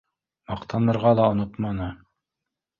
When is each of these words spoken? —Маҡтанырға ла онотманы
—Маҡтанырға 0.51 1.13
ла 1.21 1.29
онотманы 1.37 1.93